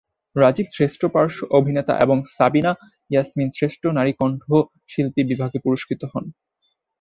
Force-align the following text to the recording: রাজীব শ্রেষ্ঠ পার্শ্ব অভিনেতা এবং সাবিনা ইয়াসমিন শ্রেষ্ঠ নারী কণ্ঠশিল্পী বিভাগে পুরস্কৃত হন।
রাজীব 0.35 0.67
শ্রেষ্ঠ 0.71 1.01
পার্শ্ব 1.05 1.39
অভিনেতা 1.51 1.93
এবং 1.99 2.17
সাবিনা 2.35 2.71
ইয়াসমিন 3.09 3.49
শ্রেষ্ঠ 3.49 3.81
নারী 3.97 4.11
কণ্ঠশিল্পী 4.19 5.21
বিভাগে 5.23 5.57
পুরস্কৃত 5.59 6.01
হন। 6.11 6.25